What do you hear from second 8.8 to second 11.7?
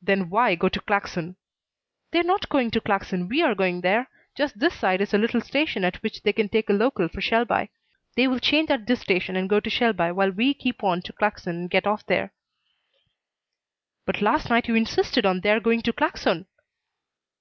this station and go to Shelby while we keep on to Claxon and